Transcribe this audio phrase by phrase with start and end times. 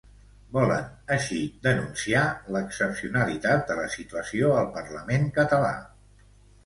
[0.53, 2.23] Volen, així, denunciar
[2.55, 5.71] l'excepcionalitat de la situació al parlament català.